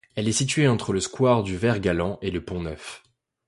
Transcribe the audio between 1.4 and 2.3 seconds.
du Vert-Galant